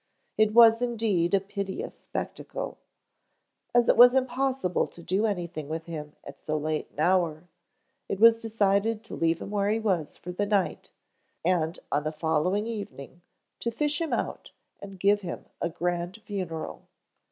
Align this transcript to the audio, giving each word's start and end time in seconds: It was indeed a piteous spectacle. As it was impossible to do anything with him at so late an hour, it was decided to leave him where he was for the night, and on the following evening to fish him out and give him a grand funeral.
It 0.35 0.55
was 0.55 0.81
indeed 0.81 1.35
a 1.35 1.39
piteous 1.39 1.93
spectacle. 1.95 2.79
As 3.75 3.87
it 3.87 3.95
was 3.95 4.15
impossible 4.15 4.87
to 4.87 5.03
do 5.03 5.27
anything 5.27 5.69
with 5.69 5.85
him 5.85 6.13
at 6.23 6.39
so 6.39 6.57
late 6.57 6.89
an 6.89 7.01
hour, 7.01 7.47
it 8.09 8.19
was 8.19 8.39
decided 8.39 9.03
to 9.03 9.15
leave 9.15 9.39
him 9.43 9.51
where 9.51 9.69
he 9.69 9.77
was 9.79 10.17
for 10.17 10.31
the 10.31 10.47
night, 10.47 10.89
and 11.45 11.77
on 11.91 12.03
the 12.03 12.11
following 12.11 12.65
evening 12.65 13.21
to 13.59 13.69
fish 13.69 14.01
him 14.01 14.11
out 14.11 14.49
and 14.81 14.99
give 14.99 15.21
him 15.21 15.45
a 15.61 15.69
grand 15.69 16.19
funeral. 16.25 16.87